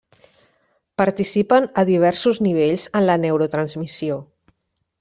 [1.01, 4.19] Participen a diversos nivells en la neurotransmissió.